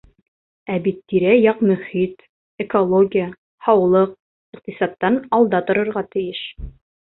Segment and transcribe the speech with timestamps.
[0.75, 2.25] Ә бит тирә-яҡ мөхит,
[2.65, 3.29] экология,
[3.69, 4.17] һаулыҡ
[4.59, 6.45] иҡтисадтан алда торорға тейеш.